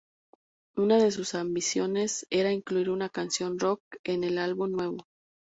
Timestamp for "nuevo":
4.71-5.05